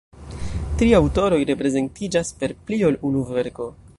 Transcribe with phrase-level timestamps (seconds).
[0.79, 3.73] Tri aŭtoroj reprezentiĝas per pli ol unu verko.